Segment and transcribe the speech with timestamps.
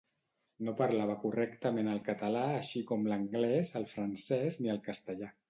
[0.69, 5.33] No parlava correntment el català així com l'anglès, el francès ni el castellà.